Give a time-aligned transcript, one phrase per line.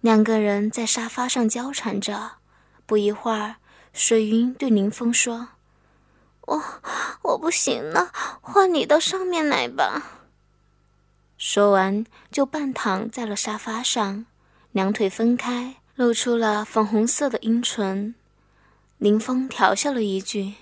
[0.00, 2.38] 两个人在沙发上交缠着，
[2.86, 3.56] 不一会儿，
[3.92, 5.48] 水云对林峰说
[6.46, 6.62] ：“我
[7.22, 8.10] 我不行了，
[8.40, 10.22] 换你到上面来吧。”
[11.36, 14.24] 说完，就半躺在了沙发上，
[14.72, 18.14] 两腿分开，露出了粉红色的阴唇。
[18.96, 20.54] 林峰调笑了一句：“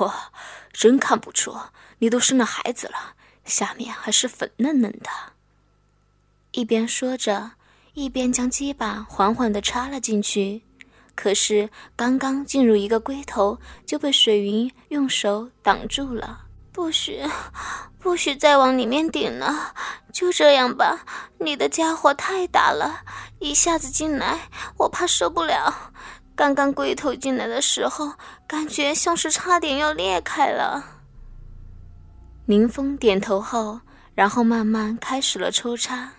[0.00, 0.14] 我
[0.70, 1.56] 真看不出
[2.00, 3.14] 你都生了孩子了，
[3.46, 5.08] 下面还是粉嫩嫩的。”
[6.52, 7.52] 一边说着。
[7.98, 10.62] 一边将鸡巴缓缓地插了进去，
[11.16, 16.42] 可是刚刚进入一个龟头，就被水云用手挡住了。
[16.70, 17.20] 不许，
[17.98, 19.74] 不许再往里面顶了！
[20.12, 21.04] 就这样吧，
[21.38, 23.00] 你的家伙太大了，
[23.40, 25.90] 一下子进来，我怕受不了。
[26.36, 28.12] 刚刚龟头进来的时候，
[28.46, 30.84] 感觉像是差点要裂开了。
[32.46, 33.80] 林峰点头后，
[34.14, 36.12] 然后慢慢开始了抽插。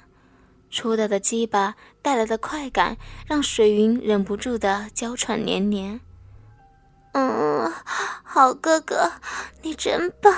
[0.71, 5.99] 粗大的鸡巴带来的快感，让水云忍不住的娇喘连连。
[7.13, 7.71] 嗯，
[8.23, 9.11] 好哥哥，
[9.61, 10.31] 你真棒！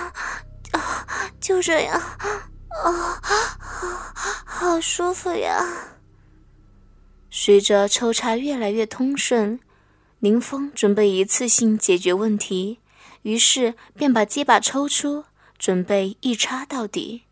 [0.71, 1.05] 啊，
[1.41, 1.99] 就这样，
[2.83, 3.21] 啊，
[4.45, 5.65] 好舒服呀！
[7.29, 9.59] 随着抽插越来越通顺，
[10.19, 12.79] 林峰准备一次性解决问题，
[13.23, 15.25] 于是便把鸡巴抽出，
[15.57, 17.23] 准备一插到底。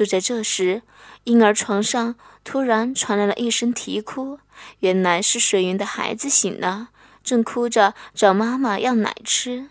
[0.00, 0.80] 就在这时，
[1.24, 4.38] 婴儿床上突然传来了一声啼哭，
[4.78, 6.88] 原来是水云的孩子醒了，
[7.22, 9.68] 正哭着找妈妈要奶吃。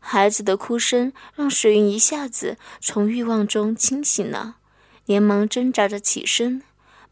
[0.00, 4.56] 孩子的哭声让水云一下子从欲望中清醒了，
[5.06, 6.62] 连忙挣扎着起身，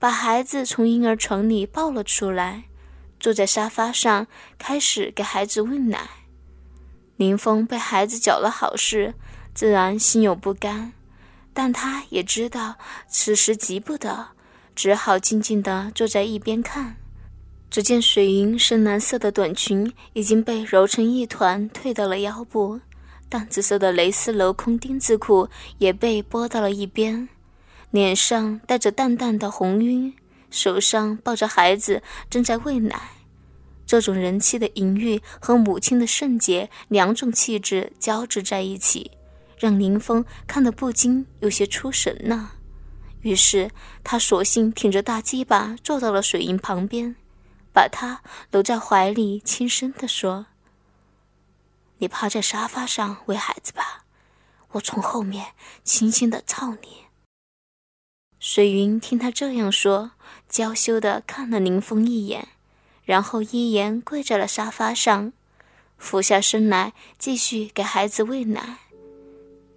[0.00, 2.64] 把孩子从婴儿床里抱了出来，
[3.20, 4.26] 坐在沙发上
[4.58, 6.08] 开始给孩子喂奶。
[7.14, 9.14] 林峰被孩子搅了好事，
[9.54, 10.92] 自然心有不甘。
[11.58, 12.76] 但他也知道
[13.08, 14.28] 此时急不得，
[14.76, 16.94] 只好静静地坐在一边看。
[17.68, 22.78] 只见水云深蓝色的短裙已经被揉成一团，退到了腰部；
[23.28, 25.48] 淡紫色的蕾丝镂空丁字裤
[25.78, 27.28] 也被拨到了一边，
[27.90, 30.14] 脸上带着淡淡的红晕，
[30.52, 33.00] 手上抱着孩子正在喂奶。
[33.84, 39.10] 这种人妻的淫欲和母亲的圣洁两种气质交织在一起。
[39.58, 42.52] 让林峰看得不禁有些出神呢，
[43.22, 43.70] 于是
[44.04, 47.16] 他索性挺着大鸡巴坐到了水云旁边，
[47.72, 50.46] 把她搂在怀里，轻声地说
[51.98, 54.04] ：“你趴在沙发上喂孩子吧，
[54.72, 55.48] 我从后面
[55.82, 57.06] 轻轻地操你。”
[58.38, 60.12] 水云听他这样说，
[60.48, 62.48] 娇羞地看了林峰一眼，
[63.04, 65.32] 然后依言跪在了沙发上，
[65.96, 68.78] 俯下身来继续给孩子喂奶。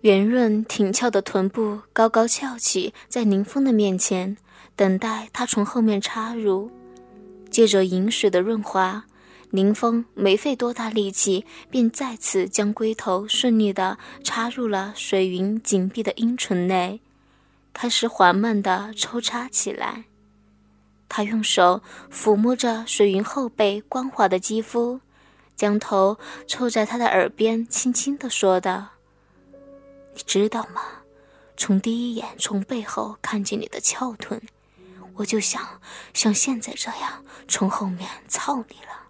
[0.02, 4.36] 圆润挺翘的臀部高高翘起，在林峰的面前，
[4.76, 6.72] 等待他从后面插入。
[7.52, 9.06] 借着饮水的润滑，
[9.52, 17.00] 林峰没费多大力气，便再次将龟头顺利地插入了水云紧闭的阴唇内，
[17.72, 20.06] 开始缓慢地抽插起来。
[21.08, 25.02] 他用手抚摸着水云后背光滑的肌肤，
[25.56, 28.88] 将头凑在他的耳边，轻轻地说道。
[30.14, 30.82] 你知道吗？
[31.58, 34.42] 从第一眼从背后看见你的翘臀，
[35.16, 35.80] 我就想
[36.14, 39.10] 像现在这样从后面操你了。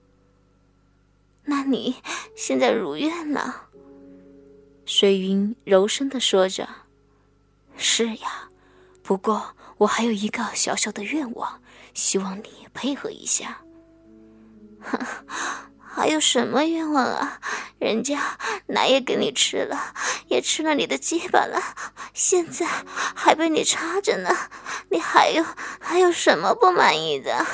[1.46, 1.96] 那你
[2.36, 3.68] 现在如愿了？
[4.86, 6.68] 水云柔声的说着
[7.78, 8.50] ：“是呀，
[9.02, 11.62] 不过我还有一个小小的愿望，
[11.94, 13.62] 希望你配合一下。
[14.82, 15.00] ”哼
[15.80, 17.40] 还有什么愿望啊？
[17.80, 19.94] 人家奶也给你吃了，
[20.32, 21.62] 也吃了你的鸡巴了，
[22.14, 22.66] 现在
[23.14, 24.50] 还被你插着呢，
[24.90, 25.46] 你还有
[25.78, 27.46] 还有什么不满意的？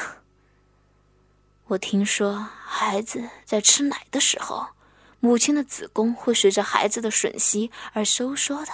[1.69, 4.67] 我听说孩子在吃奶的时候，
[5.19, 8.71] 母亲的子宫会随着孩子的吮吸而收缩的，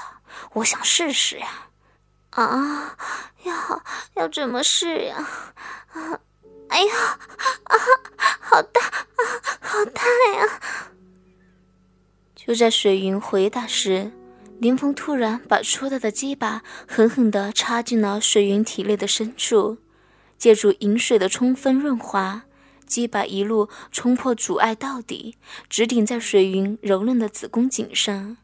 [0.56, 1.70] 我想试试呀。
[2.32, 2.98] 啊，
[3.44, 3.84] 要
[4.16, 5.16] 要怎么试呀？
[5.94, 6.20] 啊！
[6.68, 6.96] 哎呀，
[7.64, 7.78] 啊，
[8.42, 9.24] 好大啊，
[9.62, 10.02] 好大
[10.36, 10.60] 呀！
[12.46, 14.12] 就在水云回答时，
[14.60, 19.78] 林峰突然把粗大的鸡巴狠狠地插进了水云体内的深处，
[20.38, 22.44] 借助饮水的充分润滑，
[22.86, 25.36] 鸡巴一路冲破阻碍到底，
[25.70, 28.36] 直顶在水云柔嫩的子宫颈上。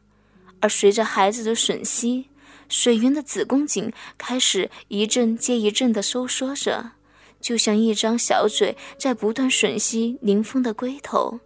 [0.60, 2.30] 而随着孩子的吮吸，
[2.70, 6.92] 水云的子宫颈开始一阵接一阵地收缩着。
[7.38, 11.40] 就像一张小嘴在不断吮吸林峰的龟头，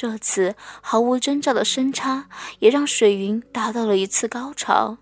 [0.00, 2.26] 这次毫无征兆的深插
[2.60, 4.96] 也让水云达到了一次高潮。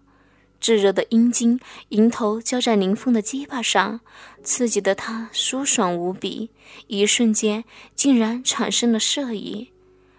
[0.58, 1.60] 炙热的阴茎
[1.90, 4.00] 迎头浇在林峰的鸡巴上，
[4.42, 6.50] 刺激的他舒爽无比，
[6.88, 7.62] 一瞬间
[7.94, 9.70] 竟然产生了射意，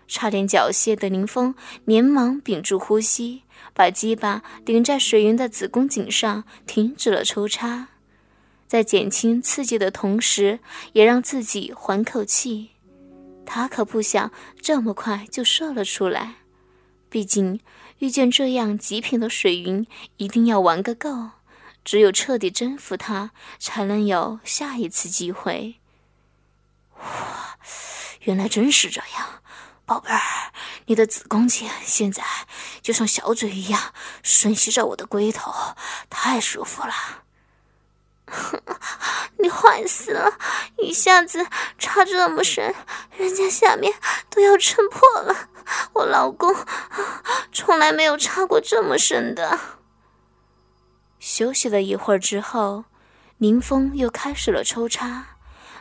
[0.07, 1.53] 差点缴械的林峰
[1.83, 3.43] 连忙屏住呼吸，
[3.73, 7.89] 把鸡巴顶在水云的子宫颈上，停止了抽插，
[8.65, 10.59] 在减轻刺激的同时，
[10.93, 12.69] 也让自己缓口气。
[13.51, 14.31] 他可不想
[14.61, 16.35] 这么快就射了出来，
[17.09, 17.59] 毕竟。
[17.97, 19.85] 遇见这样极品的水云，
[20.17, 21.31] 一定要玩个够。
[21.83, 25.79] 只有彻底征服他，才能有下一次机会。
[26.99, 27.57] 哇，
[28.21, 29.41] 原来真是这样，
[29.85, 30.21] 宝贝儿，
[30.85, 32.23] 你的子宫颈现在
[32.81, 33.93] 就像小嘴一样
[34.23, 35.51] 吮吸着我的龟头，
[36.09, 36.93] 太舒服了。
[39.41, 40.37] 你坏死了！
[40.77, 41.47] 一下子
[41.79, 42.75] 插这么深，
[43.19, 43.93] 人家下面
[44.29, 45.49] 都要撑破了。
[45.93, 46.55] 我老公
[47.51, 49.59] 从来没有插过这么深的。
[51.19, 52.85] 休息了一会儿之后，
[53.39, 55.35] 宁峰又开始了抽插，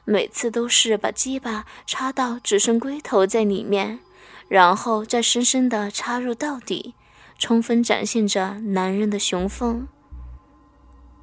[0.05, 4.01] 每次都是把鸡巴插到只剩龟头在里面，
[4.49, 6.97] 然后再深深的插入到底，
[7.39, 9.87] 充分展现着男人的雄风。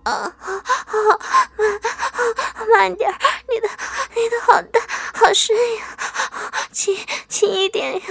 [0.04, 0.34] 啊，
[2.58, 3.12] 慢慢点
[3.50, 3.68] 你的
[4.16, 4.80] 你的好大
[5.16, 5.98] 好深呀，
[6.74, 6.94] 轻
[7.30, 8.02] 轻一点呀。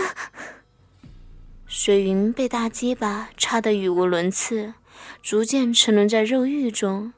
[1.66, 4.72] 水云被大鸡巴插得语无伦次，
[5.22, 7.12] 逐渐沉沦在肉欲中，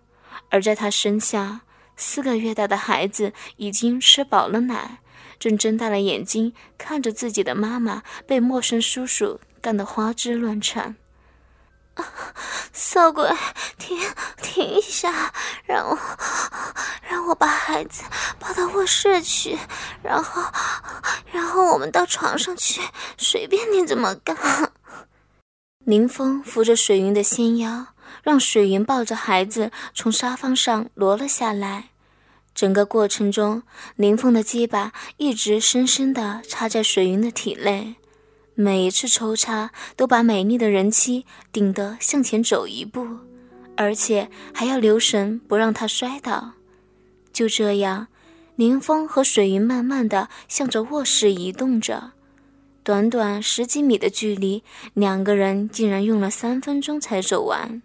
[0.50, 1.60] 而在他身下，
[1.96, 4.98] 四个月大的孩子已经吃饱了奶，
[5.38, 10.96] 正睁大了眼睛看着自己的妈妈被陌生叔叔干得花枝乱颤。
[12.72, 13.30] 色鬼，
[13.78, 13.98] 停
[14.42, 15.32] 停一下，
[15.64, 15.98] 让我
[17.08, 18.02] 让我把孩子
[18.38, 19.58] 抱到卧室去，
[20.02, 20.42] 然后
[21.32, 22.80] 然后我们到床上去，
[23.16, 24.36] 随便你怎么干。
[25.84, 27.86] 林峰扶着水云的纤腰，
[28.22, 31.90] 让水云抱着孩子从沙发上挪了下来。
[32.54, 33.62] 整个过程中，
[33.96, 37.96] 林峰的鸡巴一直深深地插在水云的体内。
[38.58, 43.06] 每一次抽插都把美丽的人妻顶得向前走一步，
[43.76, 46.52] 而且还要留神不让她摔倒。
[47.34, 48.08] 就这样，
[48.54, 52.12] 林峰和水云慢慢的向着卧室移动着。
[52.82, 54.62] 短短十几米的距离，
[54.94, 57.82] 两个人竟然用了三分钟才走完。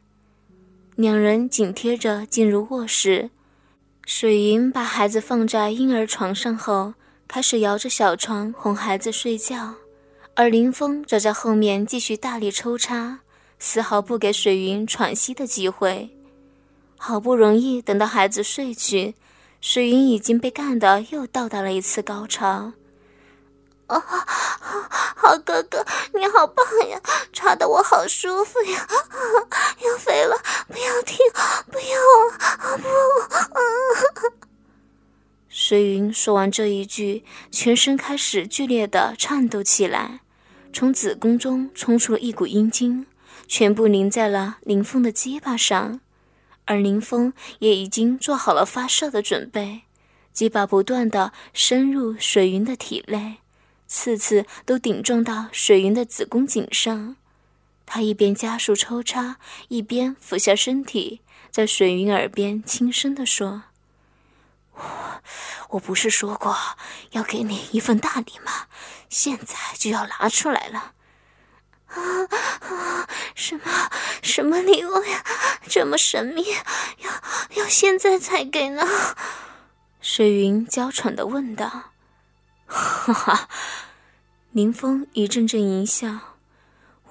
[0.96, 3.30] 两人紧贴着进入卧室，
[4.06, 6.94] 水云把孩子放在婴儿床上后，
[7.28, 9.74] 开始摇着小床哄孩子睡觉。
[10.34, 13.20] 而林峰则在后面继续大力抽插，
[13.60, 16.10] 丝毫不给水云喘息的机会。
[16.98, 19.14] 好不容易等到孩子睡去，
[19.60, 22.72] 水云已经被干得又到达了一次高潮。
[23.88, 24.02] 哦，
[25.16, 27.02] 好哥哥，你好棒呀，
[27.34, 28.88] 插得我好舒服呀！
[28.90, 30.38] 啊要飞了，
[30.68, 31.18] 不要停，
[31.70, 31.98] 不要
[32.58, 32.78] 啊！
[32.78, 34.51] 不。
[35.72, 40.20] 水云说完这一句，全身开始剧烈的颤抖起来，
[40.74, 43.06] 从子宫中冲出了一股阴茎，
[43.48, 46.02] 全部淋在了林峰的鸡巴上，
[46.66, 49.84] 而林峰也已经做好了发射的准备，
[50.34, 53.38] 鸡巴不断的深入水云的体内，
[53.88, 57.16] 次次都顶撞到水云的子宫颈上。
[57.86, 59.38] 他一边加速抽插，
[59.70, 63.64] 一边俯下身体，在水云耳边轻声地说。
[64.82, 65.22] 我
[65.70, 66.58] 我不是说过
[67.12, 68.68] 要给你一份大礼吗？
[69.10, 70.94] 现在就要拿出来了。
[71.88, 71.98] 啊
[72.70, 73.08] 啊！
[73.36, 73.90] 什么
[74.22, 75.24] 什么礼物呀？
[75.68, 76.46] 这么神秘，
[77.00, 77.12] 要
[77.62, 78.88] 要现在才给呢？
[80.02, 81.92] 水云娇喘的问道。
[82.66, 83.50] 哈哈，
[84.52, 86.31] 林峰一阵阵淫笑。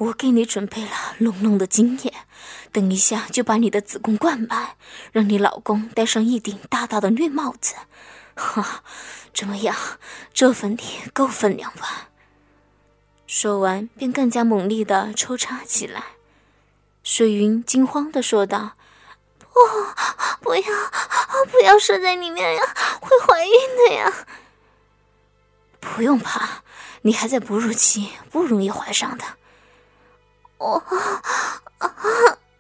[0.00, 2.14] 我给你准备了浓浓的精液，
[2.72, 4.76] 等一下就把你的子宫灌满，
[5.12, 7.74] 让你老公戴上一顶大大的绿帽子。
[8.34, 8.82] 哈，
[9.34, 9.76] 怎么样？
[10.32, 12.08] 这粉底够分量吧？
[13.26, 16.02] 说完，便更加猛烈的抽插起来。
[17.02, 18.72] 水云惊慌的说道
[19.38, 19.60] ：“不，
[20.40, 20.62] 不要，
[21.52, 22.62] 不要射在里面呀，
[23.02, 23.52] 会怀孕
[23.86, 24.26] 的呀！”
[25.78, 26.62] 不用怕，
[27.02, 29.24] 你还在哺乳期，不容易怀上的。
[30.60, 30.82] 我，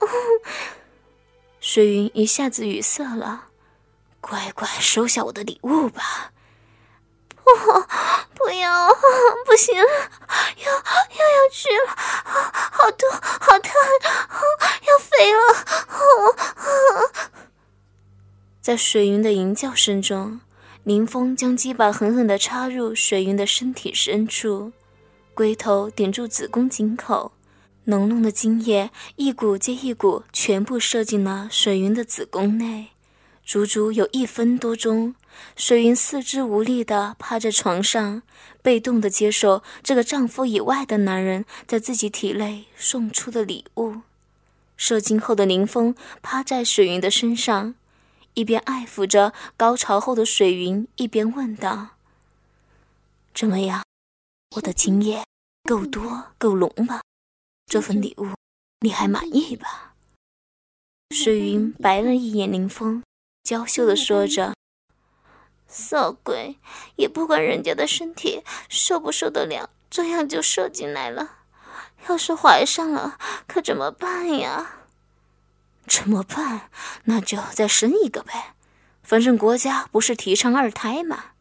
[1.60, 3.48] 水云一下子语塞了，
[4.22, 6.32] 乖乖收下我的礼物吧。
[7.34, 7.50] 不，
[8.34, 8.88] 不要，
[9.44, 11.94] 不行，要又要去了，
[12.72, 13.70] 好痛，好疼，
[14.88, 15.40] 要飞了。
[18.62, 20.40] 在水云的吟叫声中，
[20.84, 24.72] 林峰将鸡巴狠狠的插入水云的身体深处，
[25.34, 27.32] 龟头顶住子宫颈口。
[27.84, 32.88] 浓浓的精液一股接一股，全部射进了水云的子宫内。
[33.44, 35.16] 足足有一分多钟，
[35.56, 38.22] 水云四肢无力地趴在床上，
[38.62, 44.02] 被动地接受这个丈夫以外的男人在自己体内送出的礼物。
[44.76, 47.74] 射精后的林峰趴在水云的身上，
[48.34, 51.88] 一边爱抚着高潮后的水云，一边问道
[53.34, 53.82] ：“怎么样，
[54.54, 55.24] 我的精液
[55.64, 57.00] 够多够浓吧？
[57.70, 58.26] 这份礼物
[58.80, 59.94] 你还满意吧？”
[61.14, 63.02] 水云白了一眼林峰。
[63.44, 64.54] 娇羞的说着
[65.66, 66.56] ：“色鬼，
[66.96, 71.38] 也不管人家的身体受不受得了，这样就射进来了。
[72.08, 74.80] 要是怀上了，可怎么办呀
[75.86, 76.70] ？”“怎么办？
[77.04, 78.54] 那就再生一个呗，
[79.02, 81.32] 反正国家不是提倡二胎吗？”“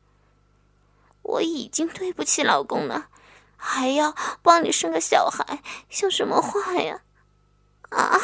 [1.22, 3.10] 我已经对不起老公了，
[3.62, 7.02] 还要帮你生个小孩，像什么话呀
[7.92, 8.18] ？”“啊，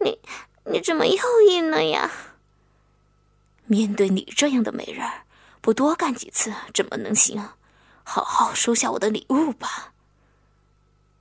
[0.00, 0.18] 你
[0.64, 1.16] 你怎么又
[1.48, 2.10] 硬了呀？”
[3.66, 5.08] 面对你这样的美人，
[5.60, 7.50] 不多干几次怎么能行？
[8.02, 9.92] 好好收下我的礼物吧。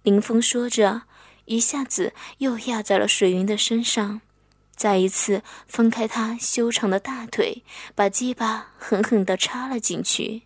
[0.01, 1.03] 林峰说着，
[1.45, 4.21] 一下子又压在了水云的身上，
[4.75, 7.63] 再一次分开她修长的大腿，
[7.93, 10.41] 把鸡巴狠狠地插了进去。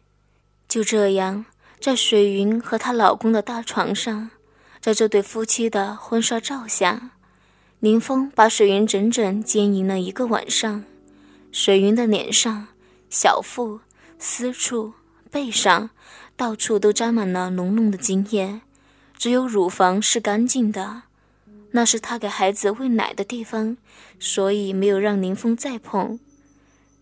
[0.67, 1.45] 就这样，
[1.85, 4.31] 在水云和她老公的大床上，
[4.81, 7.11] 在这对夫妻的婚纱照下，
[7.79, 10.83] 林峰把水云整整奸淫了一个晚上。
[11.51, 12.69] 水云的脸上、
[13.11, 13.81] 小腹、
[14.17, 14.93] 私处、
[15.29, 15.91] 背上，
[16.35, 18.61] 到处都沾满了浓浓的精液，
[19.15, 21.03] 只有乳房是干净的，
[21.69, 23.77] 那是她给孩子喂奶的地方，
[24.19, 26.19] 所以没有让林峰再碰。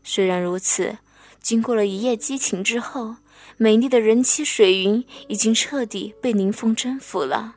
[0.04, 0.98] 虽然如此，
[1.42, 3.16] 经过了一夜激情之后，
[3.63, 7.55] 美丽的人妻水云已经彻底被林峰征服了，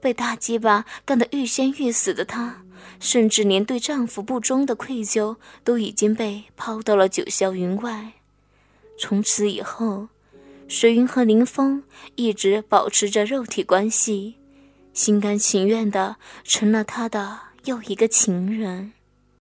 [0.00, 2.62] 被大鸡巴干得欲仙欲死的她。
[3.00, 8.12] 甚至连对丈夫不忠的愧疚都已经被抛到了九霄云外。
[8.96, 10.06] 从此以后，
[10.68, 11.82] 水云和林峰
[12.14, 14.36] 一直保持着肉体关系，
[14.94, 16.14] 心甘情愿的
[16.44, 18.92] 成了他的又一个情人。